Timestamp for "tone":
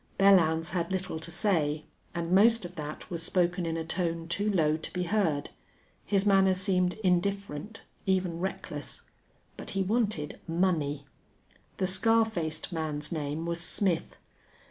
3.85-4.27